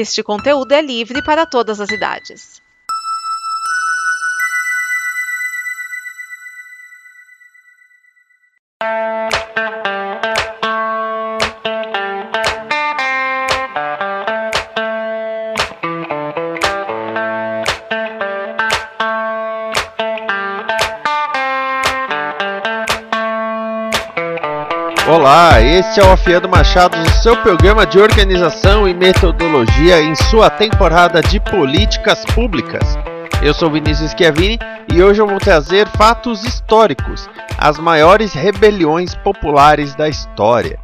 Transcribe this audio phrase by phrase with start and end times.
[0.00, 2.62] Este conteúdo é livre para todas as idades.
[25.10, 31.22] Olá, este é o Afiando Machado, o seu programa de organização metodologia em sua temporada
[31.22, 32.98] de políticas públicas.
[33.40, 34.58] Eu sou Vinícius Schiavini
[34.92, 40.80] e hoje eu vou trazer fatos históricos, as maiores rebeliões populares da história.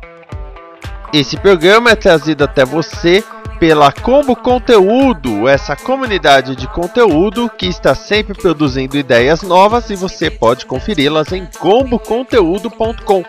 [1.12, 3.24] Esse programa é trazido até você
[3.58, 10.30] pela Combo Conteúdo, essa comunidade de conteúdo que está sempre produzindo ideias novas e você
[10.30, 13.24] pode conferi-las em comboconteúdo.com.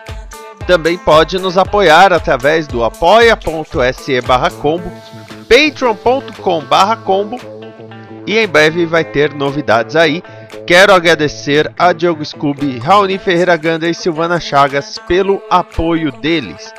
[0.66, 4.90] Também pode nos apoiar através do apoia.se barra combo,
[5.48, 7.38] patreon.com barra combo
[8.26, 10.22] e em breve vai ter novidades aí.
[10.66, 16.74] Quero agradecer a Diogo Scooby, Raoni Ferreira Ganda e Silvana Chagas pelo apoio deles.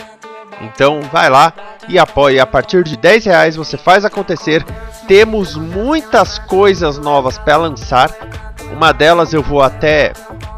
[0.62, 1.53] Então vai lá
[1.88, 2.40] e apoie.
[2.40, 4.66] A partir de 10 reais você faz acontecer.
[5.08, 8.12] Temos muitas coisas novas para lançar.
[8.73, 10.12] Uma delas eu vou até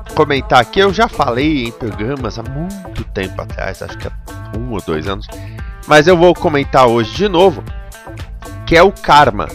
[0.10, 4.12] comentar aqui, eu já falei em programas há muito tempo atrás, acho que há
[4.58, 5.28] um ou dois anos,
[5.88, 7.64] mas eu vou comentar hoje de novo,
[8.66, 9.48] que é o karma.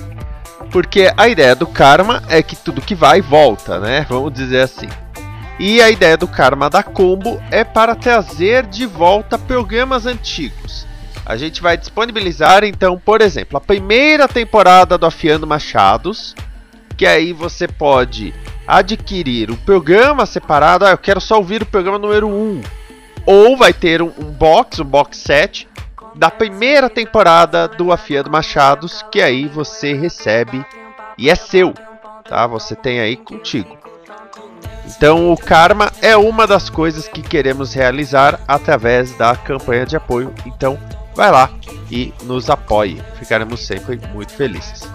[0.71, 4.05] Porque a ideia do karma é que tudo que vai volta, né?
[4.11, 4.89] Vamos dizer assim.
[5.59, 10.85] E a ideia do karma da Combo é para trazer de volta programas antigos.
[11.25, 16.35] A gente vai disponibilizar então, por exemplo, a primeira temporada do Afiando Machados,
[16.97, 18.35] que aí você pode
[18.67, 20.85] adquirir o programa separado.
[20.85, 22.63] Ah, eu quero só ouvir o programa número 1.
[23.27, 25.69] Ou vai ter um, um box, um box set
[26.15, 30.65] da primeira temporada do Afiando Machados, que aí você recebe
[31.19, 31.75] e é seu,
[32.29, 32.47] tá?
[32.47, 33.77] Você tem aí contigo.
[34.87, 40.33] Então o Karma é uma das coisas que queremos realizar através da campanha de apoio.
[40.47, 40.79] Então
[41.15, 41.51] vai lá
[41.91, 43.03] e nos apoie.
[43.19, 44.89] Ficaremos sempre muito felizes.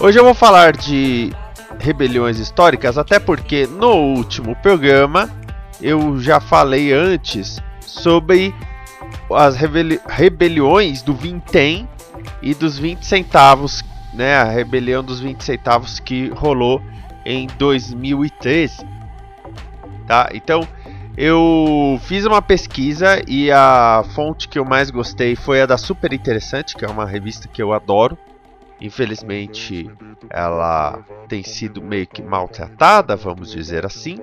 [0.00, 1.32] Hoje eu vou falar de
[1.78, 5.30] rebeliões históricas, até porque no último programa
[5.80, 8.54] eu já falei antes sobre
[9.32, 11.88] as rebeli rebeliões do vintém
[12.42, 16.82] e dos 20 centavos, né, a rebelião dos 20 centavos que rolou
[17.24, 18.86] em 2013.
[20.06, 20.28] Tá?
[20.34, 20.66] Então,
[21.16, 26.12] eu fiz uma pesquisa e a fonte que eu mais gostei foi a da Super
[26.12, 28.18] Interessante, que é uma revista que eu adoro.
[28.80, 29.90] Infelizmente,
[30.28, 34.18] ela tem sido meio que maltratada, vamos dizer assim.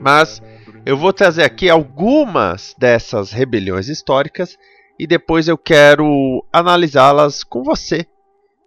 [0.00, 0.42] Mas
[0.86, 4.56] eu vou trazer aqui algumas dessas rebeliões históricas
[4.98, 8.06] e depois eu quero analisá-las com você.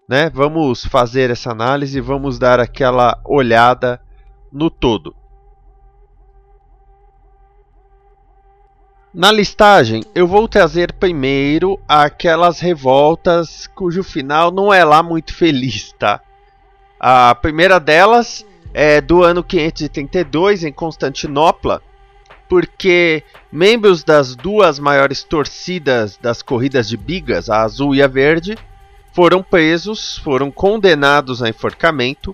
[0.08, 0.30] Né?
[0.30, 4.02] Vamos fazer essa análise, vamos dar aquela olhada
[4.52, 5.16] no todo.
[9.14, 15.94] Na listagem, eu vou trazer primeiro aquelas revoltas cujo final não é lá muito feliz,
[16.00, 16.22] tá?
[16.98, 21.82] A primeira delas é do ano 532 em Constantinopla,
[22.48, 23.22] porque
[23.52, 28.58] membros das duas maiores torcidas das corridas de bigas, a azul e a verde,
[29.12, 32.34] foram presos, foram condenados a enforcamento.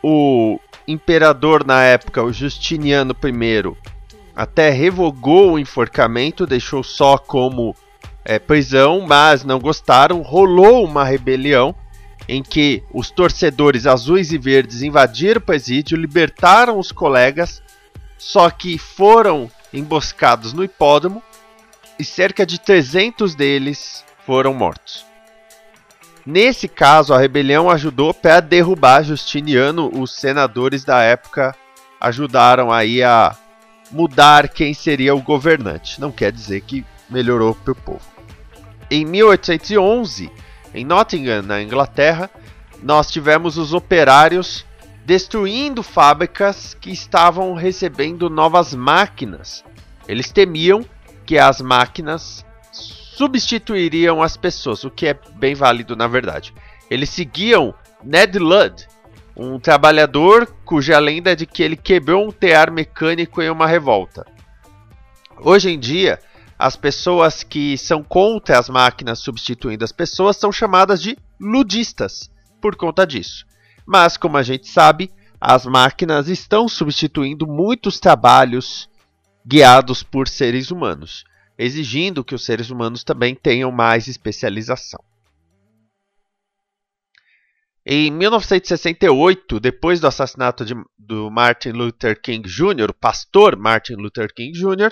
[0.00, 3.95] O imperador na época, o Justiniano I,
[4.36, 7.74] até revogou o enforcamento, deixou só como
[8.22, 10.20] é, prisão, mas não gostaram.
[10.20, 11.74] Rolou uma rebelião
[12.28, 17.62] em que os torcedores azuis e verdes invadiram o presídio, libertaram os colegas,
[18.18, 21.22] só que foram emboscados no hipódromo
[21.98, 25.06] e cerca de 300 deles foram mortos.
[26.26, 29.88] Nesse caso, a rebelião ajudou para derrubar Justiniano.
[29.96, 31.54] Os senadores da época
[32.00, 33.36] ajudaram aí a
[33.90, 36.00] mudar quem seria o governante.
[36.00, 38.02] Não quer dizer que melhorou para o povo.
[38.90, 40.30] Em 1811,
[40.74, 42.30] em Nottingham, na Inglaterra,
[42.82, 44.64] nós tivemos os operários
[45.04, 49.64] destruindo fábricas que estavam recebendo novas máquinas.
[50.08, 50.84] Eles temiam
[51.24, 56.52] que as máquinas substituiriam as pessoas, o que é bem válido na verdade.
[56.90, 57.74] Eles seguiam
[58.04, 58.86] Ned Ludd,
[59.36, 64.26] um trabalhador cuja lenda é de que ele quebrou um tear mecânico em uma revolta.
[65.38, 66.18] Hoje em dia,
[66.58, 72.30] as pessoas que são contra as máquinas substituindo as pessoas são chamadas de ludistas
[72.62, 73.44] por conta disso.
[73.86, 78.88] Mas, como a gente sabe, as máquinas estão substituindo muitos trabalhos
[79.46, 81.24] guiados por seres humanos.
[81.58, 85.02] exigindo que os seres humanos também tenham mais especialização.
[87.88, 94.34] Em 1968, depois do assassinato de, do Martin Luther King Jr., o pastor Martin Luther
[94.34, 94.90] King Jr.,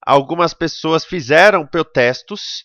[0.00, 2.64] algumas pessoas fizeram protestos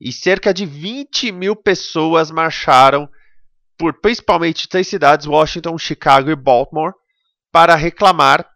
[0.00, 3.08] e cerca de 20 mil pessoas marcharam
[3.76, 6.92] por principalmente três cidades, Washington, Chicago e Baltimore,
[7.50, 8.48] para reclamar,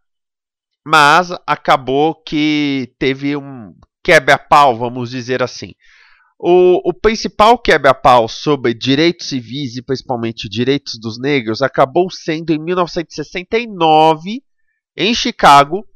[0.86, 5.75] mas acabou que teve um quebra-pau, vamos dizer assim.
[6.44, 12.58] O, o principal quebra-pau sobre direitos civis e principalmente direitos dos negros acabou sendo em
[12.58, 14.42] 1969,
[14.96, 15.86] em Chicago,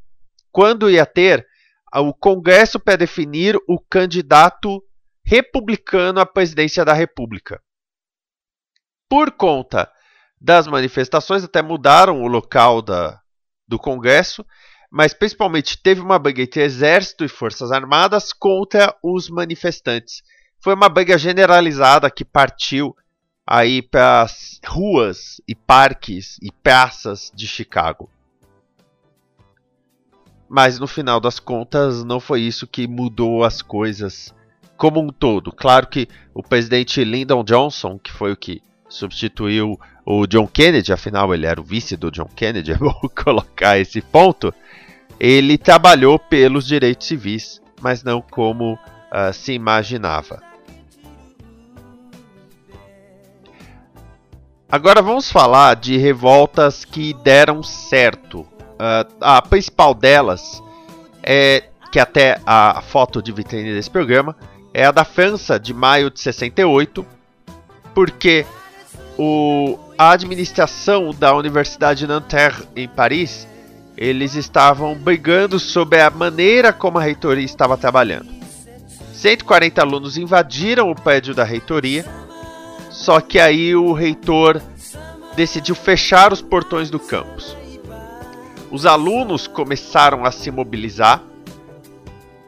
[0.52, 1.44] quando ia ter
[1.92, 4.80] o Congresso para definir o candidato
[5.24, 7.60] republicano à presidência da República.
[9.10, 9.90] Por conta
[10.40, 13.20] das manifestações, até mudaram o local da,
[13.66, 14.46] do Congresso,
[14.92, 20.22] mas principalmente teve uma briga entre exército e forças armadas contra os manifestantes.
[20.66, 22.96] Foi uma briga generalizada que partiu
[23.46, 28.10] aí para as ruas e parques e praças de Chicago.
[30.48, 34.34] Mas no final das contas, não foi isso que mudou as coisas
[34.76, 35.52] como um todo.
[35.52, 41.32] Claro que o presidente Lyndon Johnson, que foi o que substituiu o John Kennedy, afinal
[41.32, 44.52] ele era o vice do John Kennedy, bom colocar esse ponto.
[45.20, 50.44] Ele trabalhou pelos direitos civis, mas não como uh, se imaginava.
[54.68, 58.40] Agora vamos falar de revoltas que deram certo.
[58.40, 60.60] Uh, a principal delas
[61.22, 64.36] é que até a foto de vitrine desse programa
[64.74, 67.06] é a da França de maio de 68,
[67.94, 68.44] porque
[69.16, 73.46] o, a administração da Universidade de Nanterre em Paris
[73.96, 78.28] eles estavam brigando sobre a maneira como a reitoria estava trabalhando.
[79.14, 82.04] 140 alunos invadiram o prédio da reitoria,
[82.96, 84.60] só que aí o reitor
[85.36, 87.54] decidiu fechar os portões do campus.
[88.70, 91.22] Os alunos começaram a se mobilizar,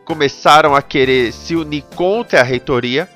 [0.07, 3.07] começaram a querer se unir contra a reitoria.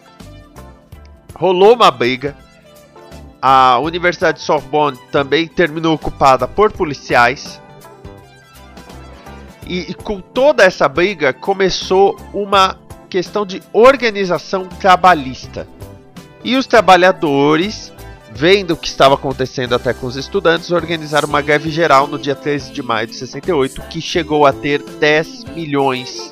[1.35, 2.37] Rolou uma briga,
[3.41, 7.59] a Universidade de Sorbonne também terminou ocupada por policiais.
[9.67, 15.67] E, e, com toda essa briga começou uma questão de organização trabalhista.
[16.45, 17.93] E os trabalhadores,
[18.33, 22.35] vendo o que estava acontecendo até com os estudantes, organizaram uma greve geral no dia
[22.35, 26.31] 13 de maio de 68, que chegou a ter 10 milhões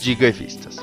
[0.00, 0.76] de grevistas.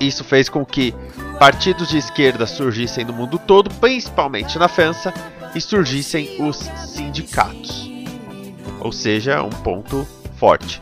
[0.00, 0.94] Isso fez com que
[1.38, 5.12] partidos de esquerda surgissem no mundo todo, principalmente na França,
[5.54, 6.56] e surgissem os
[6.94, 7.90] sindicatos.
[8.78, 10.80] Ou seja, um ponto forte.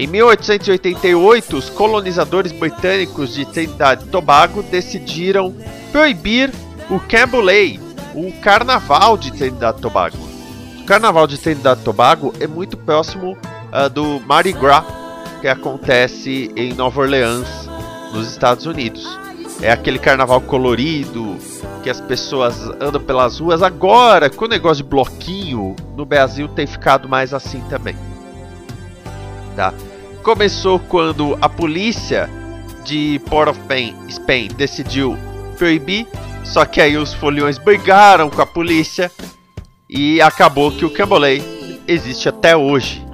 [0.00, 5.54] Em 1888, os colonizadores britânicos de Trinidad e Tobago decidiram
[5.92, 6.50] proibir
[6.88, 7.78] o Cambolay,
[8.14, 10.16] o carnaval de Trinidad e Tobago.
[10.78, 13.36] O carnaval de Trinidad e Tobago é muito próximo
[13.74, 14.86] uh, do Mardi Gras,
[15.42, 17.68] que acontece em Nova Orleans,
[18.10, 19.06] nos Estados Unidos.
[19.60, 21.36] É aquele carnaval colorido
[21.82, 23.62] que as pessoas andam pelas ruas.
[23.62, 27.94] Agora, com o negócio de bloquinho, no Brasil tem ficado mais assim também.
[29.54, 29.74] Tá?
[30.22, 32.28] Começou quando a polícia
[32.84, 33.60] de Port of
[34.08, 35.16] Spain, decidiu
[35.56, 36.06] proibir,
[36.44, 39.10] só que aí os foliões brigaram com a polícia
[39.88, 41.42] e acabou que o Cambolay
[41.86, 43.04] existe até hoje.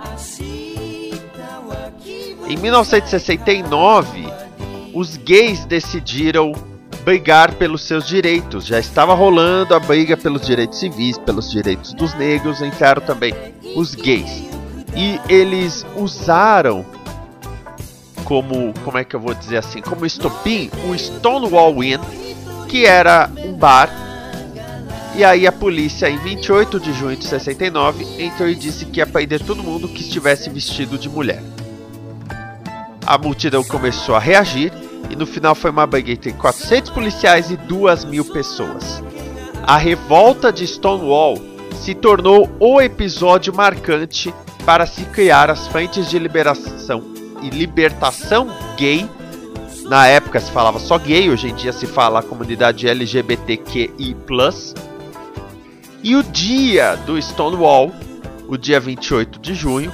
[2.49, 4.27] Em 1969,
[4.95, 6.53] os gays decidiram
[7.05, 8.67] brigar pelos seus direitos.
[8.67, 13.35] Já estava rolando a briga pelos direitos civis, pelos direitos dos negros, entraram também
[13.77, 14.45] os gays.
[14.97, 16.85] E eles usaram
[18.27, 22.01] como, como é que eu vou dizer assim, como estopim, o Stonewall Inn,
[22.69, 23.89] que era um bar.
[25.15, 29.07] E aí a polícia, em 28 de junho de 69, entrou e disse que ia
[29.07, 31.41] prender todo mundo que estivesse vestido de mulher.
[33.07, 34.73] A multidão começou a reagir
[35.09, 39.03] e no final foi uma briga entre 400 policiais e 2 mil pessoas.
[39.63, 41.39] A revolta de Stonewall
[41.81, 49.09] se tornou o episódio marcante para se criar as frentes de liberação e libertação gay.
[49.85, 54.17] Na época se falava só gay, hoje em dia se fala a comunidade LGBTQI+.
[56.03, 57.93] E o dia do Stonewall,
[58.49, 59.93] o dia 28 de junho,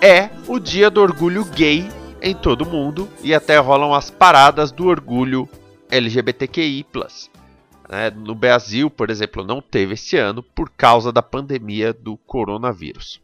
[0.00, 1.88] é o dia do orgulho gay
[2.20, 5.48] em todo o mundo e até rolam as paradas do orgulho
[5.90, 6.84] LGBTQI+.
[7.88, 8.10] Né?
[8.10, 13.20] No Brasil, por exemplo, não teve esse ano por causa da pandemia do coronavírus.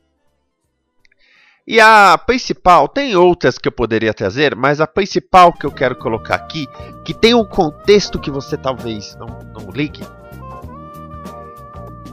[1.67, 5.97] E a principal, tem outras que eu poderia trazer, mas a principal que eu quero
[5.97, 6.69] colocar aqui,
[7.07, 10.03] que tem um contexto que você talvez não, não ligue,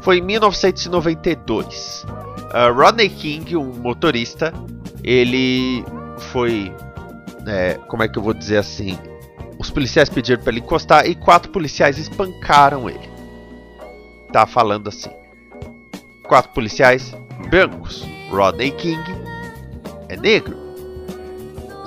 [0.01, 2.05] foi em 1992.
[2.05, 4.53] Uh, Rodney King, um motorista,
[5.03, 5.83] ele
[6.31, 6.73] foi.
[7.45, 8.97] É, como é que eu vou dizer assim?
[9.59, 13.09] Os policiais pediram para ele encostar e quatro policiais espancaram ele.
[14.31, 15.11] Tá falando assim.
[16.23, 17.13] Quatro policiais
[17.49, 18.05] brancos.
[18.29, 19.30] Rodney King
[20.11, 20.57] é negro.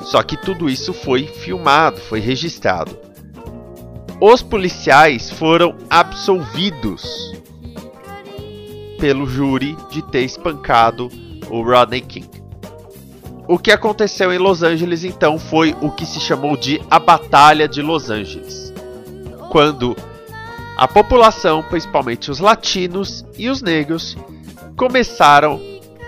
[0.02, 2.96] Só que tudo isso foi filmado, foi registrado.
[4.20, 7.34] Os policiais foram absolvidos
[8.98, 11.10] pelo júri de ter espancado
[11.50, 12.30] o Rodney King.
[13.46, 17.68] O que aconteceu em Los Angeles então foi o que se chamou de a Batalha
[17.68, 18.72] de Los Angeles,
[19.50, 19.94] quando
[20.76, 24.16] a população, principalmente os latinos e os negros,
[24.76, 25.60] começaram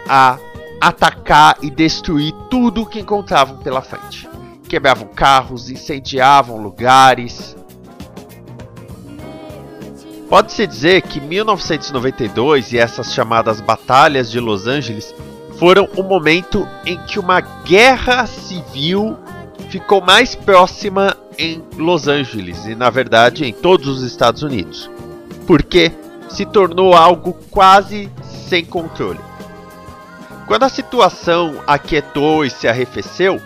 [0.08, 0.38] a
[0.80, 4.28] atacar e destruir tudo que encontravam pela frente.
[4.68, 7.56] Quebravam carros, incendiavam lugares,
[10.28, 15.14] Pode-se dizer que 1992 e essas chamadas Batalhas de Los Angeles
[15.56, 19.16] foram o momento em que uma guerra civil
[19.70, 24.90] ficou mais próxima em Los Angeles e, na verdade, em todos os Estados Unidos,
[25.46, 25.92] porque
[26.28, 28.10] se tornou algo quase
[28.48, 29.25] sem controle.
[30.46, 33.40] Quando a situação aquietou e se arrefeceu,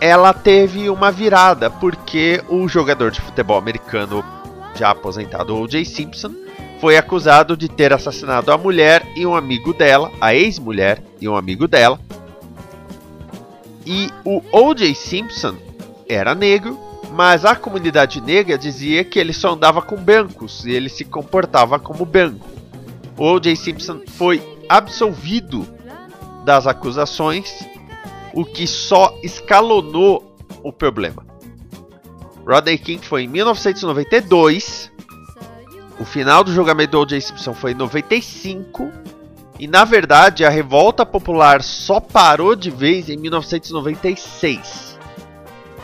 [0.00, 4.22] ela teve uma virada, porque o jogador de futebol americano
[4.74, 5.84] já aposentado O.J.
[5.84, 6.32] Simpson,
[6.80, 11.36] foi acusado de ter assassinado a mulher e um amigo dela, a ex-mulher e um
[11.36, 11.98] amigo dela.
[13.86, 14.94] E o O.J.
[14.94, 15.56] Simpson
[16.08, 16.78] era negro,
[17.12, 21.78] mas a comunidade negra dizia que ele só andava com brancos e ele se comportava
[21.78, 22.46] como branco.
[23.16, 23.54] O O.J.
[23.56, 25.66] Simpson foi absolvido
[26.44, 27.66] das acusações,
[28.32, 31.24] o que só escalonou o problema.
[32.46, 34.92] Rodney King foi em 1992.
[35.98, 37.20] O final do julgamento do O.J.
[37.20, 38.92] Simpson foi em 95.
[39.58, 44.98] E na verdade a revolta popular só parou de vez em 1996.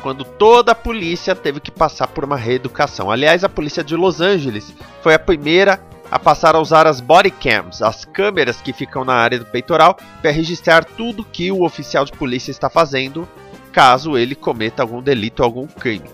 [0.03, 3.11] Quando toda a polícia teve que passar por uma reeducação.
[3.11, 5.79] Aliás, a polícia de Los Angeles foi a primeira
[6.11, 9.97] a passar a usar as body cams, as câmeras que ficam na área do peitoral,
[10.21, 13.29] para registrar tudo que o oficial de polícia está fazendo,
[13.73, 16.09] caso ele cometa algum delito ou algum crime.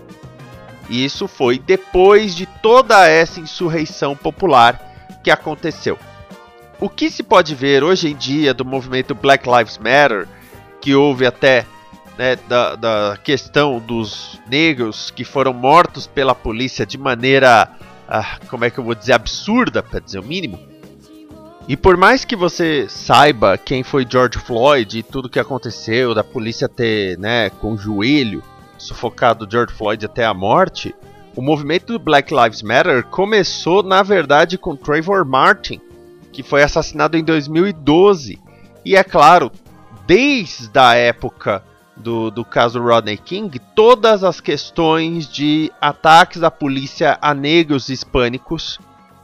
[0.89, 4.79] E isso foi depois de toda essa insurreição popular
[5.23, 5.97] que aconteceu.
[6.79, 10.27] O que se pode ver hoje em dia do movimento Black Lives Matter,
[10.79, 11.65] que houve até
[12.17, 17.69] né, da, da, questão dos negros que foram mortos pela polícia de maneira,
[18.07, 20.59] ah, como é que eu vou dizer, absurda, para dizer o mínimo.
[21.67, 26.23] E por mais que você saiba quem foi George Floyd e tudo que aconteceu, da
[26.23, 28.41] polícia ter, né, com o joelho
[28.77, 30.95] sufocado George Floyd até a morte,
[31.35, 35.81] o movimento do Black Lives Matter começou, na verdade, com Trayvon Martin,
[36.31, 38.39] que foi assassinado em 2012.
[38.85, 39.51] E é claro,
[40.07, 41.61] desde a época
[41.97, 48.79] do, do caso Rodney King, todas as questões de ataques da polícia a negros hispânicos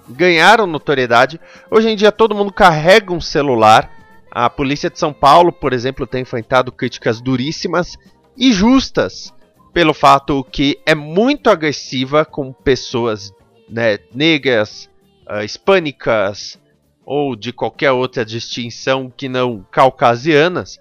[0.10, 1.39] ganharam notoriedade.
[1.70, 3.89] Hoje em dia todo mundo carrega um celular.
[4.32, 7.96] A polícia de São Paulo, por exemplo, tem enfrentado críticas duríssimas
[8.36, 9.32] e justas
[9.72, 13.32] pelo fato que é muito agressiva com pessoas
[13.68, 14.89] né, negras,
[15.30, 16.60] uh, hispânicas
[17.06, 20.80] ou de qualquer outra distinção que não caucasianas.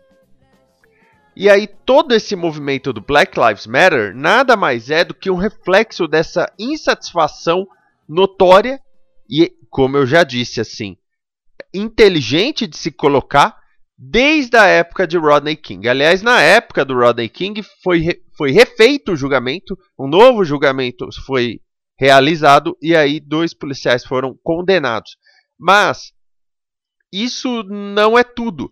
[1.35, 5.37] E aí todo esse movimento do Black Lives Matter nada mais é do que um
[5.37, 7.67] reflexo dessa insatisfação
[8.09, 8.81] notória
[9.29, 10.97] e, como eu já disse assim,
[11.73, 13.57] inteligente de se colocar
[13.97, 15.89] desde a época de Rodney King.
[15.89, 21.61] Aliás, na época do Rodney King foi, foi refeito o julgamento, um novo julgamento foi
[21.99, 25.17] realizado e aí dois policiais foram condenados.
[25.59, 26.13] Mas
[27.13, 28.71] isso não é tudo.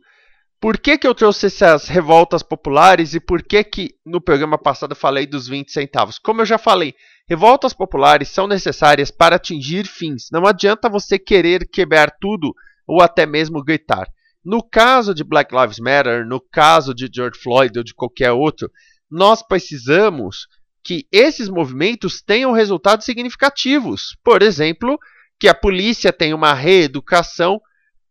[0.61, 4.93] Por que, que eu trouxe essas revoltas populares e por que, que no programa passado
[4.93, 6.19] eu falei dos 20 centavos?
[6.19, 6.95] Como eu já falei,
[7.27, 10.29] revoltas populares são necessárias para atingir fins.
[10.31, 12.55] Não adianta você querer quebrar tudo
[12.87, 14.07] ou até mesmo gritar.
[14.45, 18.71] No caso de Black Lives Matter, no caso de George Floyd ou de qualquer outro,
[19.11, 20.47] nós precisamos
[20.85, 24.17] que esses movimentos tenham resultados significativos.
[24.23, 24.99] Por exemplo,
[25.39, 27.61] que a polícia tenha uma reeducação.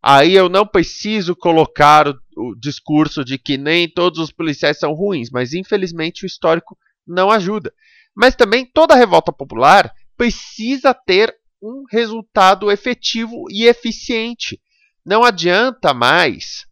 [0.01, 4.93] Aí eu não preciso colocar o, o discurso de que nem todos os policiais são
[4.93, 7.73] ruins, mas infelizmente o histórico não ajuda.
[8.15, 14.59] Mas também toda revolta popular precisa ter um resultado efetivo e eficiente.
[15.05, 16.65] Não adianta mais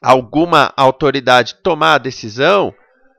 [0.00, 2.74] alguma autoridade tomar a decisão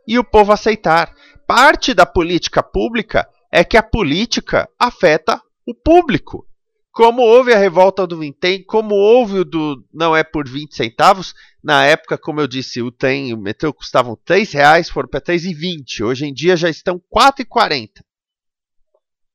[0.08, 1.14] e o povo aceitar.
[1.46, 6.48] Parte da política pública é que a política afeta o público.
[6.92, 11.34] Como houve a revolta do Vintém, como houve o do não é por 20 centavos,
[11.64, 15.22] na época, como eu disse, o trem e o metrô custavam 3 reais, foram para
[15.22, 16.04] 3,20.
[16.04, 18.04] Hoje em dia já estão 4,40.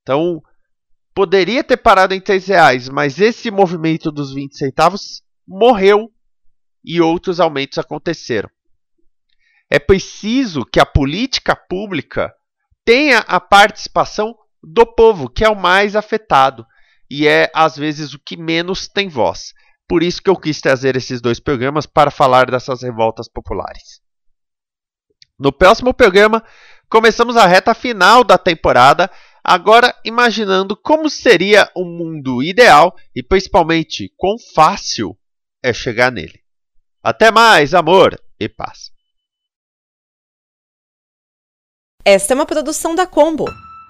[0.03, 0.43] Então,
[1.15, 6.13] poderia ter parado em 3 reais, mas esse movimento dos 20 centavos morreu
[6.85, 8.51] e outros aumentos aconteceram.
[9.71, 12.35] É preciso que a política pública
[12.85, 16.67] tenha a participação do povo, que é o mais afetado
[17.11, 19.53] e é às vezes o que menos tem voz.
[19.89, 24.01] Por isso que eu quis trazer esses dois programas para falar dessas revoltas populares.
[25.39, 26.43] No próximo programa,
[26.89, 29.11] começamos a reta final da temporada,
[29.45, 35.17] agora imaginando como seria o um mundo ideal e principalmente quão fácil
[35.63, 36.41] é chegar nele.
[37.03, 38.91] Até mais, amor e paz.
[42.05, 43.47] Esta é uma produção da Combo.